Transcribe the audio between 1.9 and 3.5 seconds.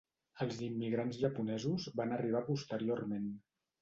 van arribar posteriorment.